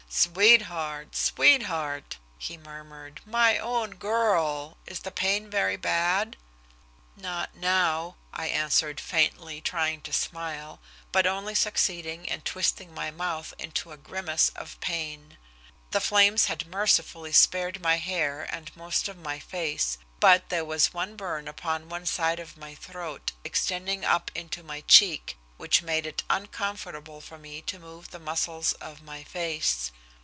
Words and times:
"Sweetheart! 0.13 1.15
Sweetheart!" 1.15 2.17
he 2.37 2.57
murmured, 2.57 3.21
"my 3.25 3.57
own 3.57 3.91
girl! 3.95 4.75
Is 4.85 4.99
the 4.99 5.09
pain 5.09 5.49
very 5.49 5.77
bad?" 5.77 6.35
"Not 7.15 7.55
now," 7.55 8.17
I 8.33 8.47
answered 8.47 8.99
faintly, 8.99 9.61
trying 9.61 10.01
to 10.01 10.11
smile, 10.11 10.81
but 11.13 11.25
only 11.25 11.55
succeeding 11.55 12.25
in 12.25 12.41
twisting 12.41 12.93
my 12.93 13.09
mouth 13.09 13.53
into 13.57 13.93
a 13.93 13.97
grimace 13.97 14.49
of 14.53 14.77
pain. 14.81 15.37
The 15.91 16.01
flames 16.01 16.45
had 16.47 16.67
mercifully 16.67 17.31
spared 17.31 17.79
my 17.81 17.95
hair 17.95 18.45
and 18.53 18.69
most 18.75 19.07
of 19.07 19.15
my 19.17 19.39
face, 19.39 19.97
but 20.19 20.49
there 20.49 20.65
was 20.65 20.93
one 20.93 21.15
burn 21.15 21.47
upon 21.47 21.87
one 21.87 22.05
side 22.05 22.41
of 22.41 22.57
my 22.57 22.75
throat, 22.75 23.31
extending 23.45 24.03
up 24.03 24.29
into 24.35 24.61
my 24.61 24.81
cheek, 24.81 25.37
which 25.55 25.81
made 25.81 26.05
it 26.05 26.23
uncomfortable 26.29 27.21
for 27.21 27.37
me 27.37 27.61
to 27.61 27.79
move 27.79 28.09
the 28.09 28.19
muscles 28.19 28.73
of 28.73 29.01
my 29.01 29.23
face. 29.23 29.89